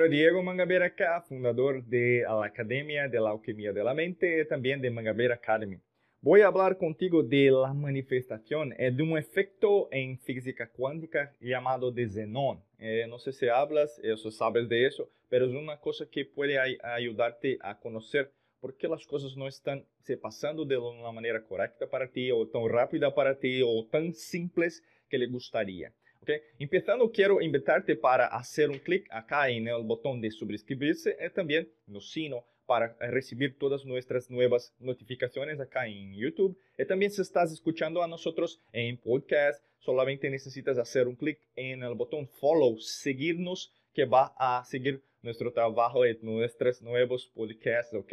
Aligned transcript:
Hola, 0.00 0.08
Diego 0.08 0.42
Mangabeira 0.42 0.86
acá, 0.86 1.20
fundador 1.20 1.84
de 1.84 2.22
la 2.22 2.46
Academia 2.46 3.06
de 3.06 3.20
la 3.20 3.32
Alquimia 3.32 3.70
de 3.70 3.84
la 3.84 3.92
Mente 3.92 4.46
también 4.46 4.80
de 4.80 4.90
Mangabeira 4.90 5.34
Academy. 5.34 5.78
Voy 6.22 6.40
a 6.40 6.46
hablar 6.46 6.78
contigo 6.78 7.22
de 7.22 7.50
la 7.50 7.74
manifestación, 7.74 8.72
eh, 8.78 8.90
de 8.90 9.02
un 9.02 9.18
efecto 9.18 9.90
en 9.92 10.18
física 10.18 10.70
cuántica 10.70 11.36
llamado 11.38 11.92
de 11.92 12.08
Zenon. 12.08 12.64
Eh, 12.78 13.04
no 13.10 13.18
sé 13.18 13.30
si 13.32 13.46
hablas, 13.48 14.00
o 14.02 14.16
si 14.16 14.30
sabes 14.30 14.70
de 14.70 14.86
eso, 14.86 15.10
pero 15.28 15.44
es 15.44 15.52
una 15.52 15.78
cosa 15.78 16.06
que 16.10 16.24
puede 16.24 16.58
ayudarte 16.82 17.58
a 17.60 17.78
conocer 17.78 18.32
por 18.58 18.78
qué 18.78 18.88
las 18.88 19.06
cosas 19.06 19.36
no 19.36 19.48
están 19.48 19.84
se 19.98 20.16
pasando 20.16 20.64
de 20.64 20.78
una 20.78 21.12
manera 21.12 21.44
correcta 21.44 21.86
para 21.90 22.10
ti, 22.10 22.30
o 22.30 22.48
tan 22.48 22.66
rápida 22.70 23.14
para 23.14 23.38
ti, 23.38 23.60
o 23.62 23.86
tan 23.86 24.14
simples 24.14 24.82
que 25.10 25.18
le 25.18 25.26
gustaría. 25.26 25.92
Okay? 26.22 26.40
Empezando, 26.58 27.10
quiero 27.10 27.40
invitarte 27.40 27.96
para 27.96 28.26
hacer 28.26 28.68
un 28.68 28.78
clic 28.78 29.06
acá 29.10 29.48
en 29.48 29.68
el 29.68 29.82
botón 29.82 30.20
de 30.20 30.30
suscribirse 30.30 31.16
y 31.18 31.30
también 31.30 31.68
no 31.86 32.00
sino 32.00 32.44
para 32.66 32.96
recibir 33.00 33.58
todas 33.58 33.84
nuestras 33.84 34.30
nuevas 34.30 34.72
notificaciones 34.78 35.58
acá 35.58 35.88
en 35.88 36.14
YouTube. 36.14 36.56
Y 36.78 36.84
también 36.84 37.10
si 37.10 37.20
estás 37.20 37.50
escuchando 37.50 38.00
a 38.00 38.06
nosotros 38.06 38.60
en 38.72 38.96
podcast, 38.96 39.64
solamente 39.78 40.30
necesitas 40.30 40.78
hacer 40.78 41.08
un 41.08 41.16
clic 41.16 41.40
en 41.56 41.82
el 41.82 41.94
botón 41.94 42.28
follow, 42.28 42.78
seguirnos, 42.78 43.72
que 43.92 44.04
va 44.04 44.32
a 44.38 44.64
seguir 44.64 45.02
nuestro 45.20 45.52
trabajo 45.52 46.06
y 46.06 46.16
nuestros 46.22 46.80
nuevos 46.80 47.26
podcasts, 47.34 47.92
¿ok? 47.92 48.12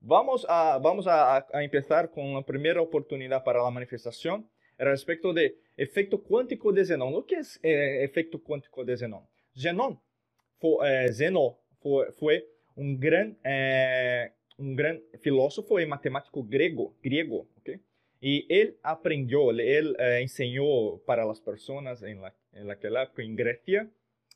Vamos 0.00 0.46
a, 0.48 0.78
vamos 0.78 1.08
a, 1.08 1.38
a 1.52 1.64
empezar 1.64 2.10
con 2.12 2.34
la 2.34 2.42
primera 2.42 2.80
oportunidad 2.80 3.42
para 3.42 3.64
la 3.64 3.70
manifestación 3.70 4.48
respecto 4.78 5.32
de 5.32 5.58
efecto 5.78 6.18
cuántico 6.18 6.72
de 6.72 6.84
Zenon. 6.84 7.14
O 7.14 7.22
que 7.22 7.36
é 7.36 7.42
eh, 7.62 8.04
efeito 8.04 8.38
quântico 8.40 8.84
de 8.84 8.96
Zenon? 8.96 9.22
Zenon, 9.56 9.96
foi, 10.60 11.12
Zeno 11.12 11.56
foi, 11.80 12.12
foi 12.12 12.44
um 12.76 12.96
grande 12.96 13.36
eh, 13.44 14.32
um 14.58 14.74
grande 14.74 15.02
filósofo 15.18 15.78
e 15.78 15.86
matemático 15.86 16.42
grego, 16.42 16.96
grego, 17.02 17.48
ok? 17.58 17.80
E 18.20 18.46
ele 18.48 18.76
aprendeu, 18.82 19.50
ele 19.50 19.94
eh, 19.98 20.22
ensinou 20.22 20.98
para 21.06 21.30
as 21.30 21.38
pessoas 21.38 22.02
em, 22.02 22.16
la, 22.16 22.34
em 22.52 22.64
naquela 22.64 23.02
época 23.02 23.22
em 23.22 23.34
Grécia 23.34 23.88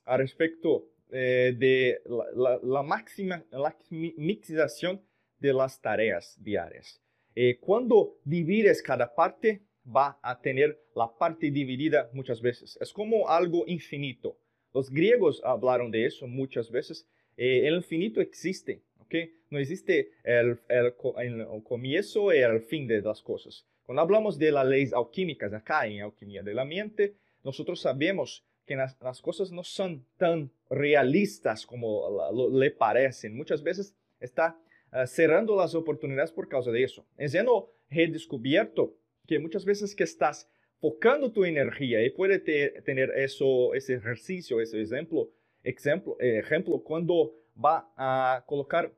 a 0.07 0.17
respeito 0.17 0.89
eh, 1.11 1.53
de 1.53 2.01
la, 2.07 2.31
la, 2.31 2.61
la, 2.63 2.83
máxima 2.83 3.45
la 3.51 3.75
mixização 3.91 5.03
de 5.41 5.53
las 5.53 5.79
tareas 5.79 6.37
diárias. 6.41 7.01
E 7.35 7.55
quando 7.55 8.21
divides 8.25 8.81
cada 8.83 9.07
parte, 9.07 9.63
va 9.85 10.19
a 10.23 10.41
tener 10.41 10.81
la 10.95 11.09
parte 11.19 11.51
dividida 11.51 12.11
muchas 12.13 12.41
veces. 12.41 12.79
Es 12.81 12.93
como 12.93 13.29
algo 13.29 13.65
infinito. 13.67 14.39
Los 14.73 14.91
griegos 14.91 15.41
hablaron 15.45 15.91
de 15.91 16.07
eso 16.07 16.27
muchas 16.27 16.71
veces. 16.71 17.07
Eh, 17.37 17.67
el 17.67 17.77
infinito 17.77 18.21
existe, 18.21 18.83
¿ok? 19.01 19.15
No 19.51 19.59
existe 19.59 20.13
el, 20.25 20.61
el, 20.69 20.95
el, 21.19 21.63
comienzo 21.63 22.33
y 22.33 22.39
el 22.39 22.61
fin 22.61 22.87
de 22.87 23.03
las 23.03 23.23
cosas. 23.23 23.67
Cuando 23.85 24.03
hablamos 24.03 24.39
de 24.39 24.53
las 24.53 24.67
leyes 24.67 24.93
alquímicas 24.93 25.53
acá 25.53 25.87
en 25.87 26.03
Alquimia 26.03 26.43
de 26.43 26.55
la 26.55 26.65
Mente, 26.65 27.17
nosotros 27.43 27.81
sabemos 27.81 28.45
que 28.65 28.77
las, 28.77 28.97
las 29.01 29.21
cosas 29.21 29.51
no 29.51 29.65
son 29.65 30.07
tan 30.17 30.51
realistas 30.71 31.67
como 31.67 32.09
le 32.53 32.71
parecen. 32.71 33.37
Muchas 33.37 33.63
veces 33.63 33.95
está 34.21 34.57
uh, 34.93 35.07
cerrando 35.07 35.57
las 35.57 35.75
oportunidades 35.75 36.33
por 36.33 36.49
causa 36.49 36.71
de 36.71 36.85
eso. 36.85 37.05
Es 37.17 37.33
siendo 37.33 37.75
redescubierto 37.91 38.95
que 39.27 39.39
muchas 39.39 39.65
veces 39.65 39.95
que 39.95 40.05
estás 40.05 40.51
focando 40.81 41.31
tu 41.31 41.45
energía 41.45 42.05
y 42.05 42.11
puede 42.11 42.39
te, 42.39 42.83
tener 42.83 43.11
eso, 43.11 43.75
ese 43.75 43.95
ejercicio, 43.95 44.61
ese 44.61 44.83
ejemplo, 44.83 45.31
ejemplo, 45.63 46.17
eh, 46.21 46.39
ejemplo 46.39 46.83
cuando 46.83 47.33
va 47.57 47.93
a 47.97 48.45
colocar 48.47 48.93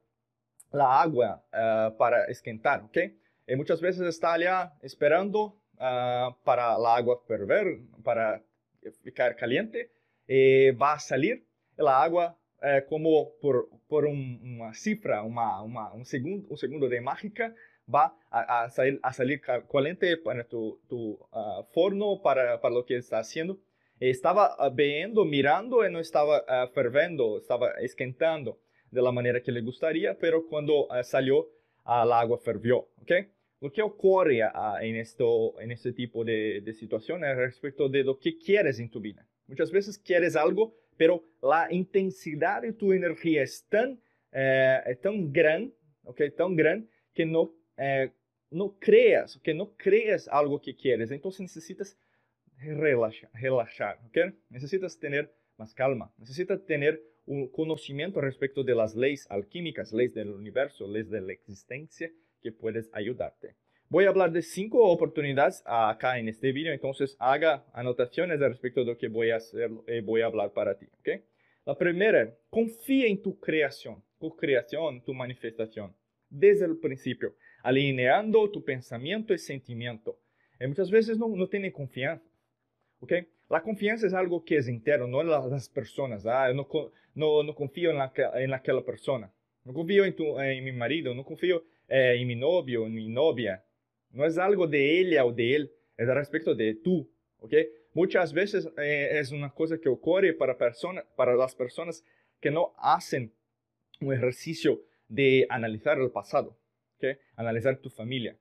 la 0.73 1.01
agua 1.01 1.45
uh, 1.53 1.97
para 1.97 2.25
esquentar, 2.25 2.83
¿ok? 2.83 2.99
Y 3.47 3.57
muchas 3.57 3.81
veces 3.81 4.03
está 4.07 4.33
allá 4.33 4.73
esperando 4.83 5.61
uh, 5.75 6.35
para 6.43 6.79
la 6.79 6.97
agua 6.97 7.21
ferver, 7.27 7.79
para 8.03 8.43
ficar 9.03 9.37
caliente, 9.37 9.91
y 10.27 10.71
va 10.71 10.95
a 10.95 10.99
salir 10.99 11.47
la 11.77 12.03
agua 12.03 12.39
uh, 12.62 12.89
como 12.89 13.37
por, 13.41 13.69
por 13.87 14.06
un, 14.06 14.41
una 14.43 14.75
cifra, 14.75 15.23
uma, 15.23 15.62
uma, 15.62 15.93
un, 15.93 16.05
segundo, 16.05 16.49
un 16.49 16.56
segundo 16.56 16.89
de 16.89 17.01
mágica, 17.01 17.55
va 17.93 18.17
a, 18.31 18.65
a, 18.65 18.71
salir, 18.71 18.99
a 19.03 19.12
salir 19.12 19.41
caliente 19.41 20.17
para 20.17 20.45
tu, 20.45 20.81
tu 20.89 21.12
uh, 21.33 21.65
forno, 21.72 22.21
para, 22.22 22.61
para 22.61 22.75
lo 22.75 22.84
que 22.84 22.97
está 22.97 23.19
haciendo. 23.19 23.59
Estaba 24.00 24.56
uh, 24.59 24.75
viendo, 24.75 25.25
mirando 25.25 25.87
y 25.87 25.93
no 25.93 26.00
estaba 26.00 26.41
uh, 26.41 26.73
fervendo, 26.73 27.39
estaba 27.39 27.73
esquentando 27.81 28.59
de 28.91 29.03
la 29.03 29.12
manera 29.12 29.43
que 29.43 29.53
le 29.53 29.61
gustaría, 29.61 30.17
pero 30.19 30.47
cuando 30.47 30.89
salió, 31.03 31.49
el 31.84 32.12
agua 32.12 32.39
fervió. 32.39 32.89
¿okay? 33.03 33.27
Lo 33.61 33.73
que 33.73 33.83
ocurre 33.83 34.41
en, 34.81 34.97
esto, 34.97 35.61
en 35.61 35.73
este 35.73 35.93
tipo 35.93 36.25
de, 36.25 36.61
de 36.61 36.73
situaciones 36.73 37.37
respecto 37.37 37.89
de 37.89 38.05
lo 38.05 38.19
que 38.19 38.39
quieres 38.39 38.78
en 38.78 38.89
tu 38.89 39.00
vida. 39.00 39.27
Muchas 39.47 39.71
veces 39.71 39.99
quieres 39.99 40.37
algo, 40.37 40.75
pero 40.97 41.25
la 41.43 41.67
intensidad 41.71 42.62
de 42.62 42.73
tu 42.73 42.93
energía 42.93 43.43
es 43.43 43.67
tan, 43.69 44.00
eh, 44.33 44.99
tan 45.03 45.33
grande, 45.33 45.75
okay, 46.05 46.31
tan 46.31 46.56
grande 46.56 46.89
que 47.12 47.27
no 47.27 47.53
é, 47.77 48.11
não 48.51 48.69
creas, 48.69 49.37
que 49.37 49.53
não 49.53 49.67
creas 49.67 50.29
algo 50.29 50.59
que 50.59 50.73
queres, 50.73 51.11
então 51.11 51.31
necessitas 51.41 51.97
relaxar, 52.57 53.31
relaxar, 53.35 54.01
ok? 54.07 54.33
Necesitas 54.51 54.97
ter 54.97 55.31
mais 55.59 55.73
calma, 55.73 56.12
necesitas 56.19 56.61
ter 56.62 57.03
um 57.27 57.49
conhecimento 57.49 58.19
a 58.19 58.23
respeito 58.23 58.62
de 58.62 58.75
las 58.75 58.95
leis 58.95 59.27
alquímicas, 59.31 59.93
leis 59.93 60.12
do 60.12 60.37
universo, 60.37 60.87
leis 60.87 61.09
da 61.09 61.19
existência 61.33 62.12
que 62.41 62.53
puedes 62.53 62.89
ayudarte. 62.93 63.57
Voy 63.89 64.06
a 64.06 64.09
hablar 64.09 64.33
de 64.33 64.43
cinco 64.43 64.91
oportunidades 64.91 65.62
acá 65.65 66.19
en 66.19 66.29
este 66.29 66.53
video, 66.53 66.73
entonces 66.73 67.17
haga 67.19 67.65
anotaciones 67.73 68.41
al 68.41 68.51
respecto 68.51 68.85
de 68.85 68.97
que 68.97 69.09
voy 69.09 69.31
a 69.31 69.37
hacer 69.37 69.71
y 69.87 70.21
a 70.21 70.27
hablar 70.27 70.53
para 70.53 70.77
ti, 70.77 70.87
¿ok? 70.99 71.23
La 71.67 71.77
primera, 71.77 72.35
confía 72.51 73.06
en 73.06 73.23
tu 73.23 73.39
creación, 73.39 74.03
tu 74.19 74.37
creación, 74.37 75.03
tu 75.03 75.15
manifestación, 75.15 75.95
desde 76.34 76.67
el 76.67 76.77
principio 76.77 77.34
alineando 77.65 78.50
tu 78.50 78.62
pensamiento 78.62 79.33
y 79.33 79.39
sentimiento. 79.39 80.19
Y 80.61 80.67
muchas 80.67 80.91
veces 80.91 81.19
no, 81.19 81.28
no 81.28 81.49
tiene 81.49 81.72
confianza. 81.72 82.25
¿ok? 83.00 83.12
La 83.49 83.62
confianza 83.62 84.06
es 84.06 84.12
algo 84.12 84.44
que 84.44 84.59
es 84.59 84.69
interno, 84.69 85.06
no 85.09 85.23
en 85.23 85.28
las 85.28 85.69
personas. 85.71 86.27
Ah, 86.27 86.53
no, 86.53 86.69
no, 87.15 87.43
no 87.43 87.55
confío 87.55 87.91
en, 87.91 87.97
la, 87.97 88.12
en 88.34 88.53
aquella 88.53 88.84
persona. 88.84 89.33
No 89.65 89.73
confío 89.73 90.05
en, 90.05 90.15
tu, 90.15 90.39
en 90.39 90.62
mi 90.62 90.73
marido, 90.73 91.15
no 91.15 91.25
confío 91.25 91.65
eh, 91.89 92.17
en 92.19 92.28
mi 92.28 92.37
novio, 92.37 92.87
en 92.87 92.93
mi 92.93 93.09
novia. 93.09 93.65
No 94.11 94.27
es 94.27 94.37
algo 94.37 94.67
de 94.67 95.00
ella 95.00 95.25
o 95.25 95.33
de 95.33 95.56
él, 95.56 95.73
es 95.97 96.06
respecto 96.06 96.55
de 96.55 96.75
tú. 96.75 97.11
¿ok? 97.39 97.55
Muchas 97.94 98.34
veces 98.34 98.69
eh, 98.77 99.09
es 99.12 99.33
una 99.33 99.50
cosa 99.50 99.78
que 99.78 99.89
ocurre 99.89 100.34
para, 100.34 100.59
persona, 100.59 101.03
para 101.17 101.34
las 101.34 101.55
personas 101.55 102.05
que 102.41 102.50
no 102.50 102.75
hacen 102.77 103.33
un 104.00 104.12
ejercicio 104.12 104.83
de 105.15 105.47
analizar 105.49 105.99
el 105.99 106.11
pasado. 106.11 106.59
¿okay? 106.97 107.17
analizar 107.37 107.77
tu 107.79 107.91
familia. 107.91 108.37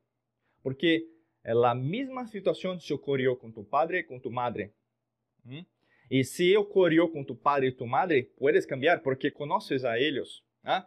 Porque 0.61 1.05
la 1.43 1.75
misma 1.75 2.27
situación 2.27 2.79
se 2.79 2.93
ocurrió 2.93 3.37
con 3.37 3.53
tu 3.53 3.67
padre 3.67 3.99
y 3.99 4.05
con 4.05 4.21
tu 4.21 4.31
madre. 4.31 4.73
Y 6.09 6.23
si 6.23 6.55
ocurrió 6.55 7.11
con 7.11 7.25
tu 7.25 7.37
padre 7.39 7.67
y 7.67 7.75
tu 7.75 7.85
madre, 7.85 8.31
puedes 8.37 8.65
cambiar 8.65 9.01
porque 9.01 9.33
conoces 9.33 9.83
a 9.83 9.97
ellos. 9.97 10.45
¿ah? 10.63 10.85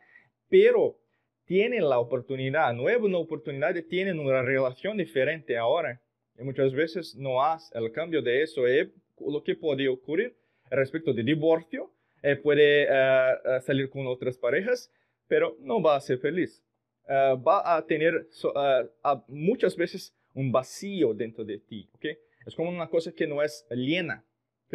Pero 0.49 0.99
tienen 1.45 1.89
la 1.89 1.99
oportunidad, 1.99 2.73
nueva 2.73 3.19
oportunidad, 3.19 3.75
tienen 3.89 4.19
una 4.19 4.43
relación 4.43 4.97
diferente 4.97 5.57
ahora. 5.57 6.01
Y 6.39 6.43
muchas 6.43 6.73
veces 6.73 7.15
no 7.17 7.43
haces 7.43 7.71
el 7.75 7.93
cambio 7.93 8.23
de 8.23 8.43
eso. 8.43 8.67
Y 8.67 8.93
lo 9.21 9.43
que 9.43 9.57
puede 9.57 9.89
ocurrir 9.89 10.37
respecto 10.71 11.13
de 11.13 11.23
divorcio, 11.23 11.93
eh, 12.23 12.37
puede 12.37 12.87
uh, 12.87 13.61
salir 13.61 13.89
con 13.91 14.07
otras 14.07 14.37
parejas, 14.37 14.91
pero 15.29 15.57
no 15.61 15.83
va 15.83 15.97
a 15.97 16.01
ser 16.01 16.19
feliz. 16.19 16.63
uh, 17.09 17.37
va 17.37 17.77
a 17.77 17.87
tener 17.87 18.29
uh, 18.45 19.23
muchas 19.29 19.77
veces 19.77 20.15
un 20.35 20.53
vacío 20.53 21.15
dentro 21.15 21.45
de 21.45 21.59
ti, 21.59 21.89
¿ok? 21.95 22.05
Es 22.47 22.55
como 22.55 22.71
una 22.71 22.89
cosa 22.89 23.13
que 23.13 23.27
no 23.27 23.43
es 23.43 23.67
llena, 23.71 24.25
¿ok? 24.67 24.75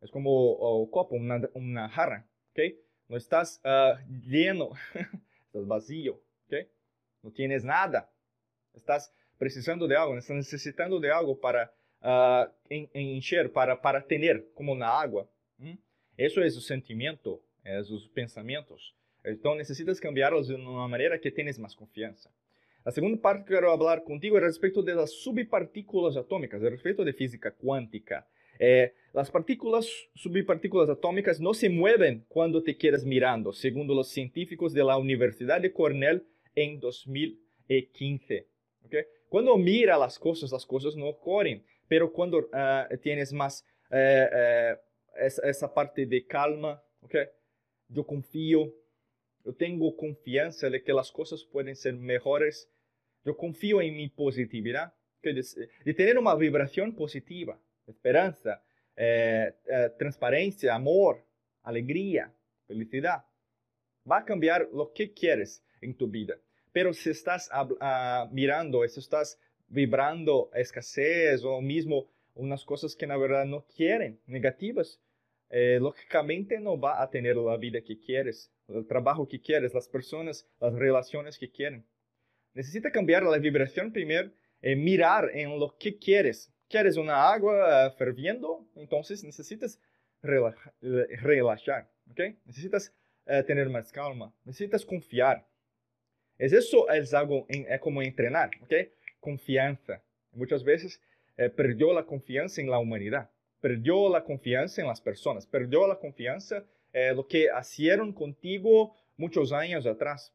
Es 0.00 0.10
como 0.10 0.80
un 0.82 0.90
copo, 0.90 1.16
una, 1.16 1.40
una, 1.54 1.88
jarra, 1.88 2.28
¿ok? 2.50 2.60
No 3.08 3.16
estás 3.16 3.60
uh, 3.64 3.98
lleno, 4.26 4.72
estás 5.46 5.66
vacío, 5.66 6.20
¿ok? 6.46 6.54
No 7.22 7.32
tienes 7.32 7.64
nada, 7.64 8.10
estás 8.74 9.12
precisando 9.38 9.88
de 9.88 9.96
algo, 9.96 10.16
estás 10.16 10.36
necesitando 10.36 11.00
de 11.00 11.10
algo 11.10 11.38
para 11.38 11.74
uh, 12.02 12.50
encher, 12.68 13.52
para, 13.52 13.80
para 13.80 14.06
tener, 14.06 14.46
como 14.54 14.74
na 14.74 15.00
agua. 15.00 15.28
¿Mm? 15.58 15.74
Eso 16.16 16.42
es 16.42 16.54
el 16.54 16.62
sentimiento, 16.62 17.42
es 17.64 17.90
los 17.90 18.08
pensamientos. 18.08 18.95
Então, 19.26 19.54
necessitas 19.54 19.98
cambiá-los 19.98 20.46
de 20.46 20.54
uma 20.54 20.88
maneira 20.88 21.18
que 21.18 21.30
tenhas 21.30 21.58
mais 21.58 21.74
confiança. 21.74 22.30
A 22.84 22.92
segunda 22.92 23.16
parte 23.16 23.42
que 23.42 23.52
quero 23.52 23.76
falar 23.76 24.00
contigo 24.02 24.36
é 24.36 24.40
a 24.40 24.46
respeito 24.46 24.80
das 24.82 25.10
subpartículas 25.10 26.16
atômicas, 26.16 26.62
a 26.62 26.68
respeito 26.68 27.04
de 27.04 27.12
física 27.12 27.50
quântica. 27.50 28.24
Eh, 28.60 28.92
las 29.12 29.28
partículas, 29.28 29.86
subpartículas 30.14 30.88
atómicas 30.88 31.40
no 31.40 31.52
se 31.52 31.68
mueven 31.68 32.24
cuando 32.28 32.62
te 32.62 32.76
quedas 32.76 33.04
mirando, 33.04 33.52
según 33.52 33.88
los 33.88 34.08
científicos 34.08 34.72
de 34.72 34.84
la 34.84 34.96
Universidad 34.96 35.60
de 35.60 35.72
Cornell 35.72 36.24
en 36.54 36.78
2015. 36.78 38.46
¿okay? 38.84 39.04
Cuando 39.28 39.56
mira 39.56 39.98
las 39.98 40.16
cosas, 40.18 40.52
las 40.52 40.64
cosas 40.64 40.94
no 40.94 41.08
ocurren, 41.08 41.64
pero 41.88 42.12
cuando 42.12 42.48
ah, 42.52 42.88
tienes 43.02 43.32
más 43.32 43.64
eh, 43.90 44.28
eh, 44.32 44.76
esa, 45.18 45.72
parte 45.74 46.06
de 46.06 46.24
calma, 46.24 46.80
¿okay? 47.00 47.26
yo 47.88 48.06
confío, 48.06 48.72
yo 49.46 49.54
tengo 49.54 49.96
confianza 49.96 50.68
de 50.68 50.82
que 50.82 50.92
las 50.92 51.12
cosas 51.12 51.44
pueden 51.44 51.76
ser 51.76 51.94
mejores, 51.94 52.68
yo 53.24 53.36
confío 53.36 53.80
en 53.80 53.96
mi 53.96 54.08
positividad, 54.08 54.92
de 55.22 55.94
tener 55.94 56.18
una 56.18 56.34
vibración 56.34 56.94
positiva 56.94 57.58
esperanza, 57.86 58.62
eh, 58.96 59.52
eh, 59.70 59.90
transparencia, 59.98 60.74
amor, 60.74 61.24
alegría, 61.62 62.32
felicidad. 62.66 63.24
Va 64.10 64.18
a 64.18 64.24
cambiar 64.24 64.68
lo 64.72 64.92
que 64.92 65.12
quieres 65.12 65.64
en 65.80 65.96
tu 65.96 66.08
vida. 66.08 66.36
Pero 66.72 66.92
si 66.92 67.10
estás 67.10 67.48
uh, 67.52 68.28
mirando, 68.32 68.86
si 68.86 69.00
estás 69.00 69.38
vibrando 69.68 70.50
escasez 70.54 71.42
o 71.44 71.60
mismo 71.60 72.08
unas 72.34 72.64
cosas 72.64 72.94
que 72.94 73.06
la 73.06 73.16
verdad 73.16 73.46
no 73.46 73.64
quieren, 73.66 74.20
negativas, 74.26 75.00
eh, 75.50 75.78
lógicamente 75.80 76.60
no 76.60 76.78
va 76.78 77.02
a 77.02 77.10
tener 77.10 77.36
la 77.36 77.56
vida 77.56 77.80
que 77.82 77.98
quieres, 77.98 78.52
el 78.68 78.86
trabajo 78.86 79.28
que 79.28 79.40
quieres, 79.40 79.74
las 79.74 79.88
personas, 79.88 80.48
las 80.60 80.74
relaciones 80.74 81.38
que 81.38 81.50
quieren. 81.50 81.86
Necesita 82.54 82.90
cambiar 82.90 83.22
la 83.22 83.38
vibración 83.38 83.92
primero, 83.92 84.30
eh, 84.62 84.76
mirar 84.76 85.30
en 85.34 85.58
lo 85.58 85.76
que 85.78 85.98
quieres, 85.98 86.52
¿Quieres 86.68 86.96
una 86.96 87.32
agua 87.32 87.94
ferviendo? 87.96 88.66
Entonces 88.74 89.22
necesitas 89.22 89.80
relajar, 90.20 91.88
¿ok? 92.10 92.20
Necesitas 92.44 92.92
eh, 93.26 93.44
tener 93.44 93.68
más 93.68 93.92
calma, 93.92 94.34
necesitas 94.44 94.84
confiar. 94.84 95.46
Es 96.38 96.52
eso 96.52 96.90
es 96.90 97.14
algo, 97.14 97.46
es 97.48 97.80
como 97.80 98.02
entrenar, 98.02 98.50
¿ok? 98.62 98.74
Confianza. 99.20 100.02
Muchas 100.32 100.64
veces 100.64 101.00
eh, 101.36 101.48
perdió 101.50 101.94
la 101.94 102.04
confianza 102.04 102.60
en 102.60 102.68
la 102.68 102.80
humanidad, 102.80 103.30
perdió 103.66 104.08
la 104.08 104.22
confianza 104.22 104.80
en 104.80 104.86
las 104.86 105.00
personas, 105.00 105.46
perdió 105.46 105.86
la 105.86 105.98
confianza 105.98 106.64
eh, 106.92 107.12
lo 107.14 107.26
que 107.26 107.48
hicieron 107.60 108.12
contigo 108.12 108.94
muchos 109.16 109.52
años 109.52 109.86
atrás. 109.86 110.32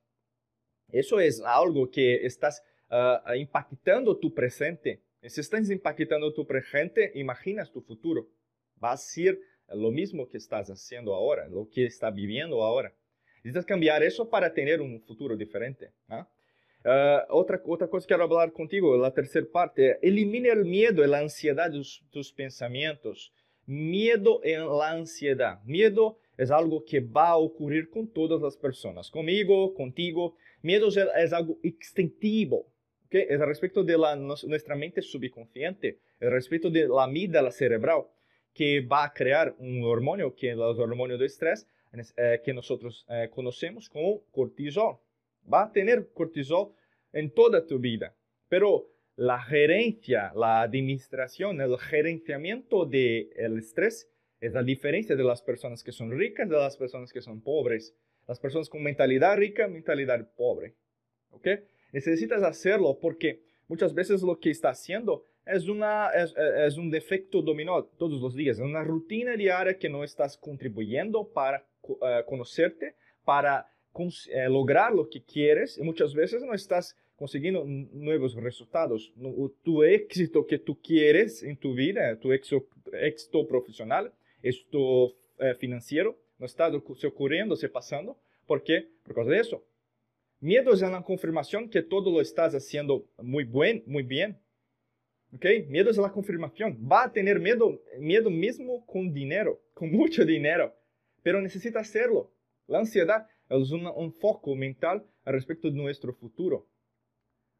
Eso 0.91 1.19
es 1.19 1.41
algo 1.41 1.89
que 1.89 2.25
estás 2.25 2.61
uh, 2.89 3.33
impactando 3.33 4.17
tu 4.17 4.33
presente 4.33 5.01
si 5.29 5.39
estás 5.39 5.69
impactando 5.69 6.33
tu 6.33 6.47
presente, 6.47 7.11
imaginas 7.15 7.71
tu 7.71 7.81
futuro. 7.81 8.27
Va 8.83 8.91
a 8.93 8.97
ser 8.97 9.39
lo 9.69 9.91
mismo 9.91 10.27
que 10.27 10.37
estás 10.37 10.69
haciendo 10.69 11.13
ahora, 11.13 11.47
lo 11.47 11.69
que 11.69 11.85
estás 11.85 12.13
viviendo 12.13 12.63
ahora. 12.63 12.93
Necesitas 13.37 13.65
cambiar 13.65 14.01
eso 14.03 14.29
para 14.29 14.53
tener 14.53 14.81
un 14.81 14.99
futuro 15.01 15.37
diferente. 15.37 15.91
¿ah? 16.09 16.27
Uh, 16.83 17.21
otra, 17.29 17.61
otra 17.65 17.87
cosa 17.87 18.07
que 18.07 18.15
quiero 18.15 18.23
hablar 18.23 18.51
contigo, 18.51 18.97
la 18.97 19.13
tercera 19.13 19.45
parte, 19.51 19.99
elimina 20.01 20.51
el 20.51 20.65
miedo 20.65 21.03
y 21.03 21.07
la 21.07 21.19
ansiedad 21.19 21.69
de 21.69 21.77
tus, 21.77 22.03
tus 22.09 22.33
pensamientos. 22.33 23.31
Miedo 23.67 24.41
en 24.43 24.67
la 24.67 24.91
ansiedad. 24.91 25.61
Miedo 25.63 26.17
es 26.37 26.49
algo 26.49 26.83
que 26.83 26.99
va 26.99 27.29
a 27.29 27.37
ocurrir 27.37 27.89
con 27.89 28.07
todas 28.07 28.41
las 28.41 28.57
personas, 28.57 29.11
conmigo, 29.11 29.73
contigo. 29.75 30.35
Miedo 30.63 30.87
es, 30.87 30.97
es 30.97 31.33
algo 31.33 31.59
instintivo. 31.61 32.65
¿okay? 33.05 33.27
es 33.29 33.39
respecto 33.39 33.83
de 33.83 33.97
la, 33.97 34.15
nuestra 34.15 34.75
mente 34.75 35.01
subconsciente, 35.01 35.99
es 36.19 36.31
respecto 36.31 36.69
de 36.69 36.87
la 36.87 37.03
amígdala 37.03 37.51
cerebral, 37.51 38.05
que 38.53 38.81
va 38.81 39.05
a 39.05 39.13
crear 39.13 39.55
un 39.59 39.83
hormonio, 39.83 40.35
que 40.35 40.49
es 40.49 40.53
el 40.53 40.61
hormonio 40.61 41.17
de 41.17 41.25
estrés, 41.25 41.67
eh, 42.17 42.41
que 42.43 42.53
nosotros 42.53 43.05
eh, 43.09 43.29
conocemos 43.33 43.89
como 43.89 44.21
cortisol. 44.31 44.97
Va 45.51 45.63
a 45.63 45.71
tener 45.71 46.09
cortisol 46.13 46.73
en 47.13 47.31
toda 47.31 47.65
tu 47.65 47.79
vida, 47.79 48.15
pero 48.47 48.87
la 49.15 49.41
gerencia, 49.41 50.31
la 50.35 50.61
administración, 50.61 51.61
el 51.61 51.77
gerenciamiento 51.77 52.85
del 52.85 53.29
el 53.35 53.57
estrés 53.59 54.09
es 54.39 54.53
la 54.53 54.63
diferencia 54.63 55.15
de 55.15 55.23
las 55.23 55.41
personas 55.41 55.83
que 55.83 55.91
son 55.91 56.11
ricas 56.11 56.49
de 56.49 56.55
las 56.55 56.75
personas 56.75 57.13
que 57.13 57.21
son 57.21 57.41
pobres. 57.41 57.95
Las 58.27 58.39
personas 58.39 58.69
con 58.69 58.81
mentalidad 58.81 59.37
rica, 59.37 59.67
mentalidad 59.67 60.27
pobre. 60.35 60.75
¿Ok? 61.29 61.47
Necesitas 61.91 62.41
hacerlo 62.43 62.97
porque 62.99 63.43
muchas 63.67 63.93
veces 63.93 64.21
lo 64.21 64.39
que 64.39 64.49
está 64.49 64.69
haciendo 64.69 65.25
es, 65.45 65.67
una, 65.67 66.09
es, 66.09 66.77
un 66.77 66.89
defecto 66.89 67.41
dominó 67.41 67.83
todos 67.83 68.21
los 68.21 68.35
días, 68.35 68.57
es 68.57 68.63
una 68.63 68.83
rutina 68.83 69.35
diaria 69.35 69.77
que 69.77 69.89
no 69.89 70.03
estás 70.03 70.37
contribuyendo 70.37 71.27
para 71.27 71.65
uh, 71.83 71.97
conocerte, 72.27 72.95
para 73.23 73.71
uh, 73.93 74.49
lograr 74.49 74.93
lo 74.93 75.09
que 75.09 75.23
quieres 75.23 75.77
y 75.77 75.83
muchas 75.83 76.13
veces 76.13 76.43
no 76.43 76.53
estás 76.53 76.95
consiguiendo 77.15 77.63
nuevos 77.65 78.33
resultados. 78.35 79.13
Tu 79.63 79.83
éxito 79.83 80.47
que 80.47 80.57
tú 80.57 80.81
quieres 80.81 81.43
en 81.43 81.55
tu 81.57 81.73
vida, 81.73 82.17
tu 82.19 82.31
éxito, 82.31 82.65
éxito 82.93 83.47
profesional, 83.47 84.11
éxito 84.41 85.05
uh, 85.05 85.13
financiero, 85.59 86.17
no 86.39 86.45
está 86.47 86.71
ocurriendo, 87.07 87.55
se 87.55 87.69
pasando. 87.69 88.17
¿Por 88.47 88.63
qué? 88.63 88.87
Por 89.03 89.13
causa 89.13 89.31
de 89.31 89.39
eso. 89.39 89.63
Miedo 90.39 90.73
es 90.73 90.81
la 90.81 91.03
confirmación 91.03 91.69
que 91.69 91.83
todo 91.83 92.11
lo 92.11 92.19
estás 92.19 92.55
haciendo 92.55 93.05
muy, 93.19 93.43
buen, 93.43 93.83
muy 93.85 94.01
bien. 94.01 94.39
¿Ok? 95.35 95.45
Miedo 95.67 95.91
es 95.91 95.97
la 95.97 96.11
confirmación. 96.11 96.79
Va 96.91 97.03
a 97.03 97.13
tener 97.13 97.39
miedo, 97.39 97.79
miedo 97.99 98.31
mismo 98.31 98.83
con 98.87 99.13
dinero, 99.13 99.61
con 99.75 99.91
mucho 99.91 100.25
dinero, 100.25 100.75
pero 101.21 101.39
necesita 101.41 101.79
hacerlo. 101.79 102.31
La 102.67 102.79
ansiedad 102.79 103.27
es 103.59 103.71
un 103.71 104.13
foco 104.13 104.55
mental 104.55 105.05
al 105.23 105.33
respecto 105.33 105.69
de 105.69 105.75
nuestro 105.75 106.13
futuro. 106.13 106.67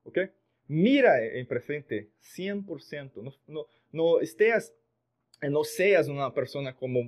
¿Ok? 0.04 0.20
Mira 0.68 1.24
en 1.24 1.46
presente 1.48 2.12
100%. 2.22 3.22
No, 3.22 3.32
no, 3.48 3.66
no, 3.92 4.20
estés, 4.20 4.74
no 5.42 5.64
seas 5.64 6.08
una 6.08 6.34
persona 6.34 6.76
como, 6.76 7.02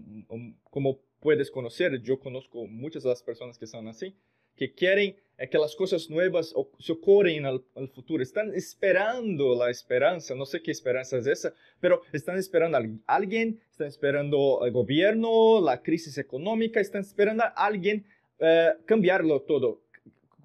como 0.70 1.00
puedes 1.20 1.50
conocer. 1.50 2.02
Yo 2.02 2.20
conozco 2.20 2.68
muchas 2.68 3.04
de 3.04 3.10
las 3.10 3.24
personas 3.24 3.58
que 3.58 3.68
son 3.68 3.88
así 3.88 4.16
que 4.56 4.74
quieren 4.74 5.16
que 5.52 5.58
las 5.58 5.76
cosas 5.76 6.10
nuevas 6.10 6.54
se 6.80 6.92
ocurren 6.92 7.46
al, 7.46 7.66
al, 7.76 7.90
futuro. 7.90 8.22
Están 8.24 8.54
esperando 8.54 9.56
la 9.56 9.70
esperanza. 9.70 10.36
No 10.36 10.46
sé 10.46 10.62
qué 10.62 10.72
esperanza 10.72 11.18
es 11.18 11.28
esa, 11.28 11.54
pero 11.80 12.02
están 12.14 12.38
esperando 12.38 12.78
a 12.78 12.82
alguien, 13.08 13.60
están 13.72 13.88
esperando 13.88 14.62
el 14.64 14.72
gobierno, 14.72 15.60
la 15.60 15.82
crisis 15.82 16.18
económica, 16.18 16.80
están 16.80 17.02
esperando 17.02 17.44
a 17.44 17.48
alguien 17.48 18.06
eh, 18.44 18.74
cambiarlo 18.86 19.42
todo. 19.42 19.82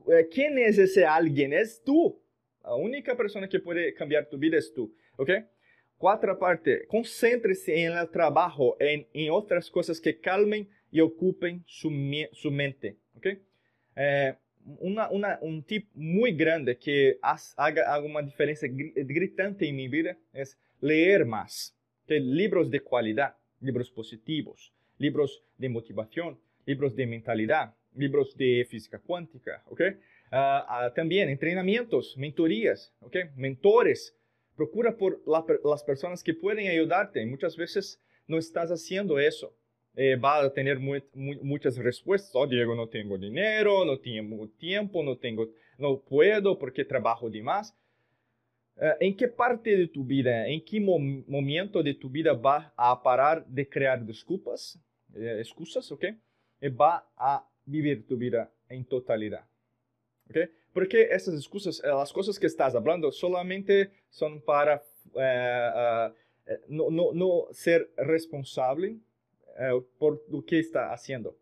Eh, 0.08 0.28
¿Quién 0.32 0.58
es 0.58 0.78
ese 0.78 1.04
alguien? 1.04 1.52
Es 1.52 1.82
tú. 1.82 2.20
La 2.62 2.74
única 2.74 3.16
persona 3.16 3.48
que 3.48 3.58
puede 3.58 3.92
cambiar 3.94 4.28
tu 4.28 4.38
vida 4.38 4.56
es 4.56 4.72
tú. 4.72 4.94
¿Ok? 5.16 5.30
Cuarta 5.96 6.38
parte, 6.38 6.86
concéntrese 6.86 7.82
en 7.82 7.98
el 7.98 8.08
trabajo, 8.08 8.76
en, 8.78 9.06
en 9.12 9.32
otras 9.32 9.68
cosas 9.68 10.00
que 10.00 10.20
calmen 10.20 10.68
y 10.92 11.00
ocupen 11.00 11.64
su, 11.66 11.90
su 12.32 12.50
mente. 12.52 12.96
¿ok? 13.16 13.26
é, 13.98 14.36
uma, 14.80 15.10
uma, 15.10 15.38
um 15.42 15.60
tip 15.60 15.88
muito 15.92 16.36
grande 16.36 16.72
que 16.76 17.18
haga 17.56 17.88
alguma 17.88 18.22
diferença 18.22 18.68
gritante 18.68 19.64
em 19.64 19.72
minha 19.72 19.90
vida 19.90 20.16
é 20.32 20.44
ler 20.80 21.24
mais. 21.24 21.74
Okay? 22.04 22.20
Livros 22.20 22.70
de 22.70 22.78
qualidade, 22.78 23.34
livros 23.60 23.90
positivos, 23.90 24.72
livros 25.00 25.42
de 25.58 25.68
motivação, 25.68 26.38
livros 26.64 26.94
de 26.94 27.04
mentalidade, 27.06 27.72
livros 27.98 28.34
de 28.34 28.66
física 28.70 28.98
quântica, 28.98 29.62
ok? 29.66 29.80
Uh, 29.80 30.86
uh, 30.88 30.94
também 30.94 31.36
treinamentos, 31.36 32.16
mentorias, 32.16 32.92
ok? 33.00 33.30
Mentores. 33.36 34.14
Procura 34.56 34.92
por 34.92 35.20
la, 35.26 35.44
las 35.64 35.82
personas 35.82 36.22
que 36.22 36.34
pueden 36.34 36.68
ayudarte. 36.68 37.24
Muchas 37.26 37.56
veces 37.56 38.00
no 38.26 38.38
estás 38.38 38.70
haciendo 38.70 39.18
eso 39.18 39.54
eh, 40.00 40.14
va 40.14 40.44
a 40.44 40.52
tener 40.52 40.78
muy, 40.78 41.02
muy, 41.12 41.40
muchas 41.42 41.76
respuestas. 41.76 42.30
Oh, 42.34 42.46
Diego, 42.46 42.72
no 42.76 42.88
tengo 42.88 43.18
dinero, 43.18 43.84
no 43.84 43.98
tengo 43.98 44.48
tiempo, 44.50 45.02
no, 45.02 45.16
tengo, 45.16 45.48
no 45.76 45.98
puedo 45.98 46.56
porque 46.56 46.84
trabajo 46.84 47.28
de 47.28 47.42
más. 47.42 47.76
Uh, 48.76 48.94
¿En 49.00 49.16
qué 49.16 49.26
parte 49.26 49.76
de 49.76 49.88
tu 49.88 50.04
vida, 50.04 50.46
en 50.46 50.64
qué 50.64 50.78
mo 50.78 51.00
momento 51.00 51.82
de 51.82 51.94
tu 51.94 52.08
vida 52.08 52.32
va 52.32 52.72
a 52.76 53.02
parar 53.02 53.44
de 53.46 53.68
crear 53.68 54.04
desculpas, 54.04 54.78
eh, 55.16 55.38
excusas, 55.40 55.90
ok? 55.90 56.04
Y 56.60 56.68
va 56.68 57.04
a 57.16 57.44
vivir 57.68 58.06
tu 58.06 58.16
vida 58.16 58.50
en 58.68 58.84
totalidad, 58.84 59.46
ok? 60.28 60.38
Porque 60.72 61.08
esas 61.10 61.34
excusas, 61.34 61.82
eh, 61.84 61.88
las 61.88 62.12
cosas 62.12 62.38
que 62.38 62.46
estás 62.46 62.74
hablando 62.74 63.10
solamente 63.10 63.90
son 64.10 64.40
para 64.40 64.82
uh, 65.12 66.10
uh, 66.10 66.14
no, 66.68 66.90
no, 66.90 67.12
no 67.12 67.46
ser 67.52 67.90
responsable 67.96 68.98
eh, 69.58 69.82
por 69.98 70.24
lo 70.28 70.44
que 70.44 70.60
está 70.60 70.92
haciendo. 70.92 71.36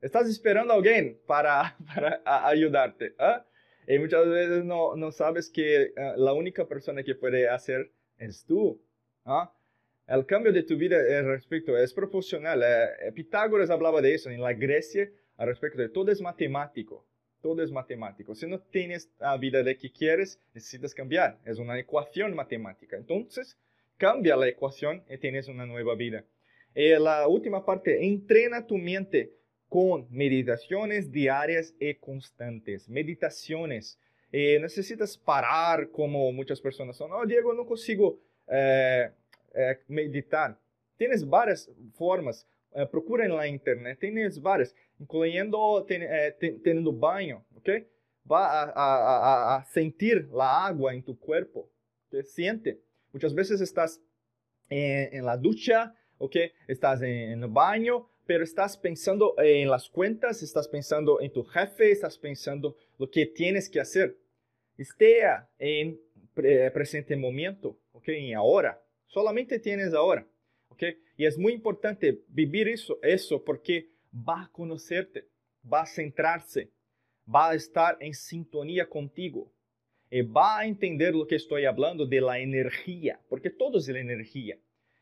Estás 0.00 0.28
esperando 0.28 0.74
a 0.74 0.76
alguien 0.76 1.18
para, 1.26 1.76
para 1.94 2.20
ayudarte. 2.46 3.14
¿eh? 3.18 3.94
Y 3.94 3.98
muchas 3.98 4.28
veces 4.28 4.64
no, 4.64 4.94
no 4.96 5.10
sabes 5.10 5.48
que 5.48 5.92
uh, 5.96 6.20
la 6.20 6.34
única 6.34 6.66
persona 6.68 7.02
que 7.02 7.14
puede 7.14 7.48
hacer 7.48 7.90
es 8.18 8.44
tú. 8.44 8.80
¿eh? 9.26 9.48
El 10.06 10.26
cambio 10.26 10.52
de 10.52 10.62
tu 10.62 10.76
vida 10.76 10.98
al 10.98 11.24
respecto 11.24 11.76
es 11.78 11.94
proporcional. 11.94 12.62
Eh, 12.62 13.12
Pitágoras 13.12 13.70
hablaba 13.70 14.02
de 14.02 14.14
eso 14.14 14.28
en 14.28 14.42
la 14.42 14.52
Grecia 14.52 15.10
al 15.36 15.48
respecto 15.48 15.80
de 15.80 15.88
todo 15.88 16.10
es 16.10 16.20
matemático. 16.20 17.06
Todo 17.40 17.62
es 17.62 17.70
matemático. 17.70 18.34
Si 18.34 18.46
no 18.46 18.58
tienes 18.58 19.10
la 19.20 19.36
vida 19.36 19.62
de 19.62 19.76
que 19.76 19.92
quieres, 19.92 20.40
necesitas 20.54 20.94
cambiar. 20.94 21.38
Es 21.44 21.58
una 21.58 21.78
ecuación 21.78 22.34
matemática. 22.34 22.96
Entonces, 22.96 23.58
cambia 23.98 24.36
la 24.36 24.48
ecuación 24.48 25.04
y 25.10 25.18
tienes 25.18 25.48
una 25.48 25.66
nueva 25.66 25.94
vida. 25.94 26.24
Y 26.74 26.88
la 26.98 27.28
última 27.28 27.64
parte, 27.64 28.04
entrena 28.04 28.66
tu 28.66 28.78
mente 28.78 29.32
con 29.68 30.06
meditaciones 30.10 31.10
diarias 31.10 31.74
y 31.78 31.94
constantes. 31.94 32.88
Meditaciones. 32.88 33.98
Eh, 34.32 34.58
necesitas 34.60 35.16
parar 35.16 35.90
como 35.90 36.32
muchas 36.32 36.60
personas 36.60 36.96
son. 36.96 37.12
Oh, 37.12 37.24
Diego, 37.24 37.54
no 37.54 37.64
consigo 37.66 38.18
eh, 38.48 39.10
eh, 39.54 39.78
meditar. 39.88 40.58
Tienes 40.96 41.28
varias 41.28 41.70
formas. 41.92 42.46
procura 42.90 43.24
en 43.24 43.36
la 43.36 43.46
internet. 43.46 43.98
Tienes 44.00 44.40
varias, 44.40 44.74
incluyendo 44.98 45.84
teniendo 45.86 46.92
baño, 46.92 47.44
¿ok? 47.56 47.70
Va 48.30 48.62
a, 48.62 49.56
a, 49.56 49.64
sentir 49.66 50.28
la 50.32 50.66
agua 50.66 50.94
tu 51.02 51.18
cuerpo. 51.18 51.70
Te 52.10 52.22
siente. 52.22 52.80
Muchas 53.12 53.34
veces 53.34 53.60
estás 53.60 54.00
en, 54.68 55.14
en 55.14 55.24
la 55.24 55.36
ducha, 55.36 55.94
¿ok? 56.18 56.36
Estás 56.66 57.02
en, 57.02 57.32
en 57.32 57.42
el 57.42 57.50
baño, 57.50 58.08
pero 58.26 58.44
estás 58.44 58.76
pensando 58.76 59.34
en 59.38 59.68
las 59.68 59.88
cuentas, 59.90 60.42
estás 60.42 60.68
pensando 60.68 61.20
en 61.20 61.32
tu 61.32 61.44
jefe, 61.44 61.90
estás 61.90 62.18
pensando 62.18 62.76
lo 62.98 63.10
que 63.10 63.26
tienes 63.26 63.68
que 63.68 63.80
hacer. 63.80 64.16
Esté 64.78 65.22
en 65.58 66.00
presente 66.72 67.16
momento, 67.16 67.78
¿ok? 67.92 68.08
En 68.08 68.34
ahora. 68.34 68.82
Solamente 69.06 69.58
tienes 69.58 69.94
ahora, 69.94 70.26
¿ok? 70.68 70.82
Y 71.16 71.26
es 71.26 71.38
muy 71.38 71.52
importante 71.52 72.22
vivir 72.28 72.68
eso, 72.68 72.98
eso 73.02 73.44
porque 73.44 73.93
va 74.14 74.42
a 74.42 74.48
conocerte, 74.52 75.28
va 75.70 75.82
a 75.82 75.86
centrarse, 75.86 76.70
va 77.32 77.50
a 77.50 77.54
estar 77.54 77.96
en 78.00 78.14
sintonía 78.14 78.88
contigo 78.88 79.52
y 80.10 80.22
va 80.22 80.60
a 80.60 80.66
entender 80.66 81.14
lo 81.14 81.26
que 81.26 81.36
estoy 81.36 81.64
hablando 81.64 82.06
de 82.06 82.20
la 82.20 82.38
energía, 82.38 83.20
porque 83.28 83.50
todo 83.50 83.78
es 83.78 83.88
la 83.88 83.98
energía. 83.98 84.58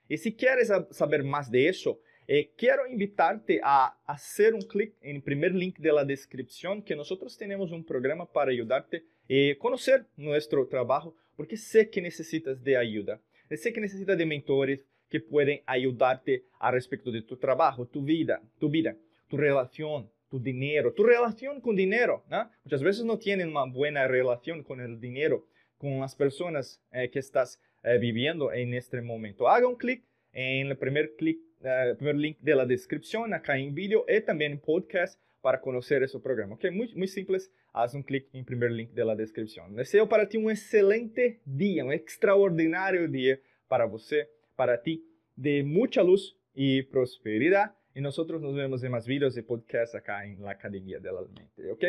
Y 0.09 0.16
si 0.16 0.35
quieres 0.35 0.73
saber 0.90 1.23
más 1.23 1.50
de 1.50 1.69
eso, 1.69 2.00
eh, 2.26 2.52
quiero 2.57 2.87
invitarte 2.87 3.61
a 3.62 3.99
hacer 4.07 4.54
un 4.54 4.62
clic 4.62 4.95
en 5.00 5.16
el 5.16 5.23
primer 5.23 5.54
link 5.54 5.78
de 5.78 5.92
la 5.92 6.04
descripción, 6.04 6.83
que 6.83 6.97
nosotros 6.97 7.37
tenemos 7.37 7.73
un 7.73 7.85
programa 7.85 8.31
para 8.31 8.52
ayudarte 8.52 8.99
a 8.99 9.02
eh, 9.28 9.57
conocer 9.59 10.07
nuestro 10.16 10.66
trabajo, 10.69 11.14
porque 11.37 11.57
sé 11.57 11.90
que 11.90 12.00
necesitas 12.00 12.62
de 12.62 12.76
ayuda, 12.76 13.21
sé 13.50 13.73
que 13.73 13.81
necesitas 13.81 14.16
de 14.16 14.26
mentores 14.26 14.81
que 15.12 15.21
pueden 15.21 15.61
ayudarte 15.66 16.47
a 16.59 16.71
respecto 16.71 17.12
de 17.12 17.21
tu 17.21 17.37
trabajo, 17.37 17.87
tu 17.87 18.02
vida, 18.02 18.40
tu 18.59 18.71
vida, 18.71 18.97
tu 19.28 19.37
relación, 19.37 20.11
tu 20.31 20.40
dinero, 20.40 20.95
tu 20.95 21.04
relación 21.04 21.61
con 21.61 21.76
dinero. 21.76 22.25
Muchas 22.64 22.83
veces 22.83 23.04
no 23.04 23.19
tienen 23.19 23.50
una 23.50 23.66
buena 23.66 24.09
relación 24.09 24.62
con 24.62 24.81
el 24.81 24.99
dinero, 24.99 25.47
con 25.76 26.00
las 26.00 26.16
personas 26.16 26.83
eh, 26.92 27.11
que 27.11 27.19
estás 27.19 27.61
viviendo 28.00 28.52
en 28.52 28.73
este 28.75 29.02
momento. 29.02 29.49
Haga 29.49 29.66
un 29.66 29.75
clic 29.75 30.02
en 30.33 30.69
el 30.69 30.78
primer 30.78 31.14
clic 31.16 31.38
el 31.62 31.97
primer 31.97 32.16
link 32.16 32.38
de 32.40 32.54
la 32.54 32.66
descripción 32.66 33.35
acá 33.35 33.59
en 33.59 33.75
vídeo 33.75 34.04
y 34.09 34.21
también 34.21 34.52
en 34.52 34.61
podcast 34.61 35.21
para 35.40 35.61
conocer 35.61 36.02
ese 36.02 36.19
programa. 36.19 36.54
Ok, 36.54 36.64
muy, 36.73 36.92
muy 36.95 37.09
simples, 37.09 37.52
haz 37.73 37.95
un 37.95 38.02
clic 38.02 38.28
en 38.33 38.45
primer 38.45 38.71
link 38.71 38.90
de 38.92 39.04
la 39.04 39.14
descripción. 39.14 39.75
Deseo 39.75 40.09
para 40.09 40.28
ti 40.28 40.38
un 40.38 40.50
excelente 40.50 41.40
día, 41.45 41.85
un 41.85 41.92
extraordinario 41.92 43.09
día 43.09 43.38
para 43.69 43.87
você, 43.87 44.28
para 44.56 44.82
ti, 44.82 45.04
de 45.37 45.62
mucha 45.64 46.02
luz 46.02 46.38
y 46.54 46.82
prosperidad. 46.82 47.76
Y 47.94 48.00
nosotros 48.00 48.40
nos 48.40 48.54
vemos 48.54 48.82
en 48.82 48.92
más 48.92 49.06
vídeos 49.06 49.37
y 49.37 49.42
podcasts 49.42 49.94
acá 49.94 50.25
en 50.25 50.42
la 50.42 50.52
Academia 50.52 50.99
de 50.99 51.12
la 51.12 51.21
Mente. 51.23 51.71
Ok, 51.71 51.85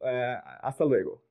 uh, 0.00 0.06
hasta 0.60 0.84
luego. 0.84 1.24